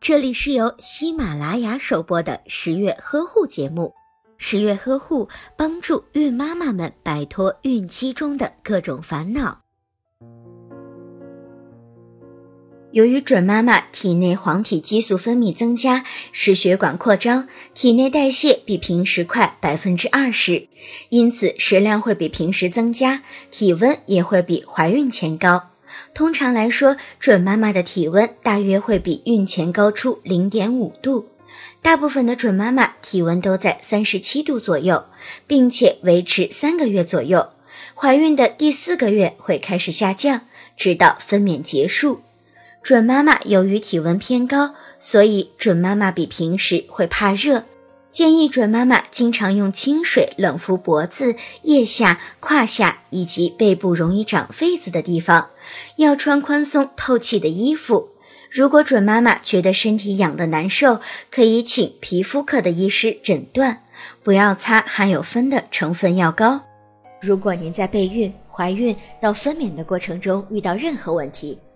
[0.00, 3.94] 这里是由喜马拉雅首播的十月呵护节目。
[4.36, 9.60] 十月呵护帮助孕妈妈们摆脱孕期中的各种烦恼。
[12.92, 20.68] 由于准妈妈体内黄体激素分泌增加，使血管扩张，体内代谢比平时快百分之二十，
[21.08, 25.70] 因此食量会比平时增加，体温也会比怀孕前高。
[26.14, 31.28] 通常来说，准妈妈的体温大约会比孕前高出零点五度。
[31.82, 35.04] 大部分的准妈妈体温都在三十七度左右，
[35.46, 37.50] 并且维持三个月左右。
[37.94, 40.42] 怀孕的第四个月会开始下降，
[40.76, 42.22] 直到分娩结束。
[42.82, 47.64] 准妈妈由于体温偏高，所以准妈妈比平时会怕热。
[48.14, 55.50] 建议准妈妈经常用清水冷敷脖子、腋下、胯下以及背部容易长痱子的地方，
[55.96, 58.10] 要穿宽松透气的衣服。
[58.48, 63.82] 如果准妈妈觉得身体痒的难受，可以请皮肤科的医师诊断，
[64.22, 66.60] 不要擦含有酚的成分药膏。
[67.20, 71.58] 如果您在备孕、怀孕到分娩的过程中遇到任何问题，